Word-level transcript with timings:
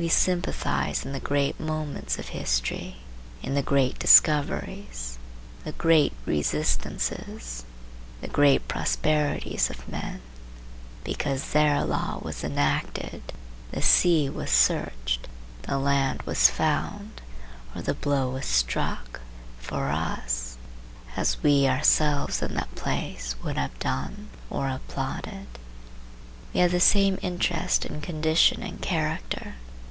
We 0.00 0.08
sympathize 0.08 1.04
in 1.04 1.10
the 1.10 1.18
great 1.18 1.58
moments 1.58 2.20
of 2.20 2.28
history, 2.28 2.98
in 3.42 3.54
the 3.54 3.64
great 3.64 3.98
discoveries, 3.98 5.18
the 5.64 5.72
great 5.72 6.12
resistances, 6.24 7.64
the 8.20 8.28
great 8.28 8.68
prosperities 8.68 9.70
of 9.70 9.88
men;—because 9.88 11.50
there 11.50 11.84
law 11.84 12.20
was 12.22 12.44
enacted, 12.44 13.32
the 13.72 13.82
sea 13.82 14.30
was 14.30 14.50
searched, 14.52 15.26
the 15.62 15.78
land 15.78 16.22
was 16.22 16.48
found, 16.48 17.20
or 17.74 17.82
the 17.82 17.92
blow 17.92 18.30
was 18.30 18.46
struck, 18.46 19.18
for 19.58 19.88
us, 19.90 20.56
as 21.16 21.42
we 21.42 21.66
ourselves 21.66 22.40
in 22.40 22.54
that 22.54 22.72
place 22.76 23.34
would 23.42 23.56
have 23.56 23.76
done 23.80 24.28
or 24.48 24.68
applauded. 24.68 25.48
We 26.54 26.60
have 26.60 26.70
the 26.70 26.78
same 26.78 27.18
interest 27.20 27.84
in 27.84 28.00
condition 28.00 28.62
and 28.62 28.80
character. 28.80 29.56